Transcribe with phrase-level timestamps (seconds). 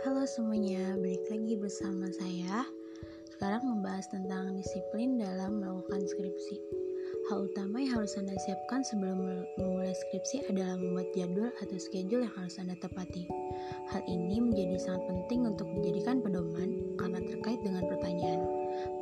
[0.00, 2.64] Halo semuanya, balik lagi bersama saya.
[3.28, 6.56] Sekarang membahas tentang disiplin dalam melakukan skripsi.
[7.28, 12.32] Hal utama yang harus Anda siapkan sebelum memulai skripsi adalah membuat jadwal atau schedule yang
[12.32, 13.28] harus Anda tepati.
[13.92, 18.40] Hal ini menjadi sangat penting untuk dijadikan pedoman karena terkait dengan pertanyaan,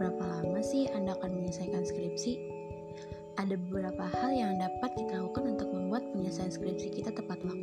[0.02, 2.58] berapa lama sih Anda akan menyelesaikan skripsi?
[3.38, 7.57] Ada beberapa hal yang dapat kita lakukan untuk membuat penyelesaian skripsi kita tepat waktu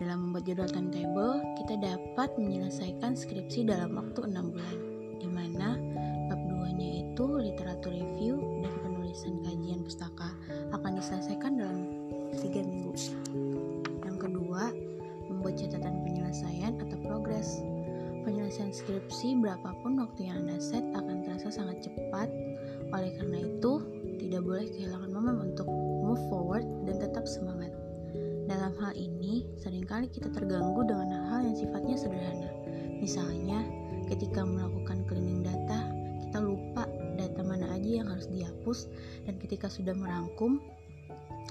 [0.00, 4.76] Dalam membuat jadwal timetable, kita dapat menyelesaikan skripsi dalam waktu 6 bulan,
[5.20, 5.76] di mana
[6.32, 10.32] bab 2-nya itu literatur review dan penulisan kajian pustaka
[10.72, 11.80] akan diselesaikan dalam
[12.32, 12.96] 3 minggu.
[14.08, 14.72] Yang kedua,
[15.28, 17.60] membuat catatan penyelesaian atau progres.
[18.24, 22.32] Penyelesaian skripsi berapapun waktu yang Anda set akan terasa sangat cepat.
[22.96, 23.84] Oleh karena itu,
[24.16, 25.68] tidak boleh kehilangan momen untuk
[26.00, 27.68] move forward dan tetap semangat.
[28.70, 32.54] Dalam hal ini, sering kali kita terganggu dengan hal yang sifatnya sederhana.
[33.02, 33.66] Misalnya,
[34.06, 35.90] ketika melakukan cleaning data,
[36.22, 36.86] kita lupa
[37.18, 38.86] data mana aja yang harus dihapus
[39.26, 40.62] dan ketika sudah merangkum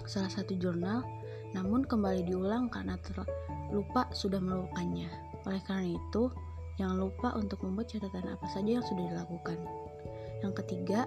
[0.07, 1.03] salah satu jurnal,
[1.51, 5.11] namun kembali diulang karena terlupa sudah melakukannya.
[5.43, 6.31] Oleh karena itu,
[6.79, 9.59] jangan lupa untuk membuat catatan apa saja yang sudah dilakukan.
[10.39, 11.03] Yang ketiga,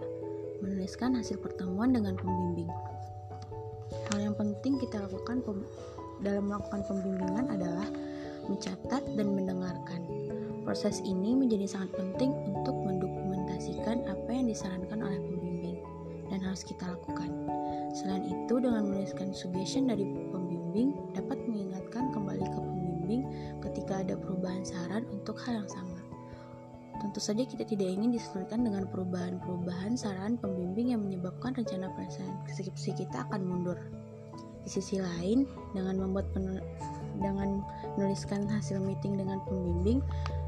[0.60, 2.68] menuliskan hasil pertemuan dengan pembimbing.
[4.12, 5.40] Hal yang penting kita lakukan
[6.22, 7.86] dalam melakukan pembimbingan adalah
[8.46, 10.00] mencatat dan mendengarkan.
[10.62, 15.76] Proses ini menjadi sangat penting untuk mendokumentasikan apa yang disarankan oleh pembimbing
[16.30, 17.30] dan harus kita lakukan.
[17.92, 23.22] Selain itu, dengan menuliskan suggestion dari pembimbing dapat mengingatkan kembali ke pembimbing
[23.60, 26.00] ketika ada perubahan saran untuk hal yang sama.
[27.02, 31.90] Tentu saja kita tidak ingin disulitkan dengan perubahan-perubahan saran pembimbing yang menyebabkan rencana
[32.46, 33.76] skripsi kita akan mundur.
[34.62, 36.30] Di sisi lain, dengan membuat
[37.18, 37.60] dengan
[37.96, 40.00] menuliskan hasil meeting dengan pembimbing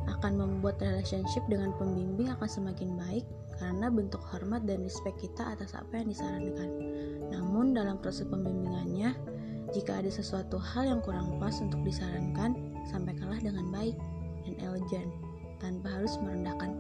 [0.09, 3.25] akan membuat relationship dengan pembimbing akan semakin baik
[3.61, 6.71] karena bentuk hormat dan respect kita atas apa yang disarankan.
[7.31, 9.15] Namun dalam proses pembimbingannya,
[9.71, 12.55] jika ada sesuatu hal yang kurang pas untuk disarankan,
[12.91, 13.97] sampaikanlah dengan baik
[14.45, 15.09] dan elegan
[15.63, 16.74] tanpa harus merendahkan.